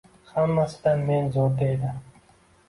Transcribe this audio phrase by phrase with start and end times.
[0.37, 1.93] Hammasidan men zo‘r deydi.